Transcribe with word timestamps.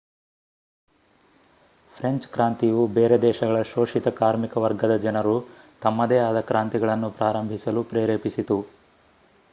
French 1.95 2.25
ಕ್ರಾಂತಿಯು 2.27 2.87
ಬೇರೆ 2.95 3.17
ದೇಶಗಳ 3.21 3.59
ಶೋಷಿತ 3.71 4.07
ಕಾರ್ಮಿಕ 4.17 4.57
ವರ್ಗದ 4.57 4.95
ಜನರು 4.97 5.35
ತಮ್ಮದೇ 5.81 6.19
ಆದ 6.27 6.41
ಕ್ರಾಂತಿಗಳನ್ನು 6.49 7.11
ಪ್ರಾರಂಭಿಸಲು 7.11 7.83
ಪ್ರೇರೇಪಿಸಿತು 7.85 8.59